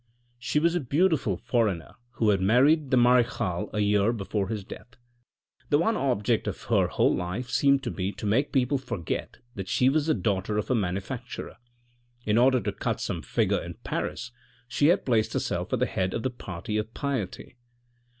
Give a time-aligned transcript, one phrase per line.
[0.39, 4.95] She was a beautiful foreigner who had married the marechal a year before his death.
[5.69, 9.67] The one object of her whole life seemed to be to make people forget that
[9.69, 11.57] she was the daughter of a manufacturer.
[12.25, 14.31] In order to cut some figure in Paris
[14.67, 17.57] she had placed herself at the head of the party of piety.